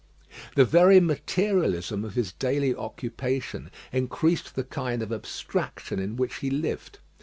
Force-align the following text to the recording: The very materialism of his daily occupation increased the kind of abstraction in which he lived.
The 0.55 0.65
very 0.65 0.99
materialism 0.99 2.03
of 2.03 2.15
his 2.15 2.31
daily 2.31 2.73
occupation 2.75 3.69
increased 3.93 4.55
the 4.55 4.63
kind 4.63 5.03
of 5.03 5.11
abstraction 5.13 5.99
in 5.99 6.15
which 6.15 6.37
he 6.37 6.49
lived. 6.49 6.97